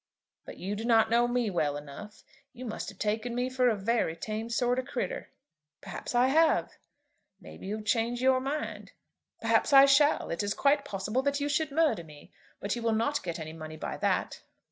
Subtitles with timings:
[0.45, 2.23] "But you do not know me well enough.
[2.53, 5.29] You must have taken me for a very tame sort o' critter."
[5.79, 6.71] "Perhaps I have."
[7.39, 8.93] "Maybe you'll change your mind."
[9.41, 10.31] "Perhaps I shall.
[10.31, 12.31] It is quite possible that you should murder me.
[12.59, 14.41] But you will not get any money by that."